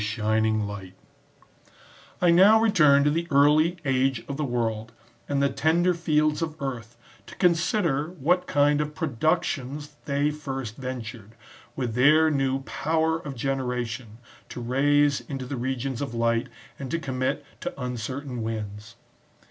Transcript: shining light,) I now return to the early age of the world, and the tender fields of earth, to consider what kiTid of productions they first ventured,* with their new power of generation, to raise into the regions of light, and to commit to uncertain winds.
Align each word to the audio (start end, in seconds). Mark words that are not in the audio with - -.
shining 0.03 0.65
light,) 0.65 0.95
I 2.23 2.31
now 2.31 2.59
return 2.59 3.03
to 3.03 3.11
the 3.11 3.27
early 3.29 3.77
age 3.85 4.25
of 4.27 4.35
the 4.35 4.43
world, 4.43 4.93
and 5.29 5.43
the 5.43 5.49
tender 5.49 5.93
fields 5.93 6.41
of 6.41 6.59
earth, 6.59 6.97
to 7.27 7.35
consider 7.35 8.07
what 8.07 8.47
kiTid 8.47 8.79
of 8.79 8.95
productions 8.95 9.95
they 10.05 10.31
first 10.31 10.77
ventured,* 10.77 11.35
with 11.75 11.93
their 11.93 12.31
new 12.31 12.63
power 12.63 13.19
of 13.19 13.35
generation, 13.35 14.17
to 14.49 14.59
raise 14.59 15.21
into 15.21 15.45
the 15.45 15.55
regions 15.55 16.01
of 16.01 16.15
light, 16.15 16.49
and 16.79 16.89
to 16.89 16.97
commit 16.97 17.45
to 17.59 17.79
uncertain 17.79 18.41
winds. 18.41 18.95